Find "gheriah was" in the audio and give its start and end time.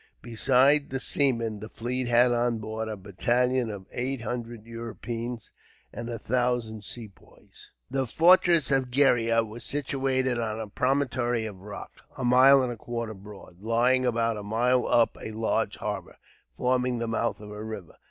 8.89-9.63